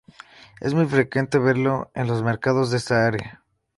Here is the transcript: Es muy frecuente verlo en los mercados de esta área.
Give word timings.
Es 0.59 0.73
muy 0.73 0.87
frecuente 0.87 1.37
verlo 1.37 1.91
en 1.93 2.07
los 2.07 2.23
mercados 2.23 2.71
de 2.71 2.77
esta 2.77 3.05
área. 3.05 3.43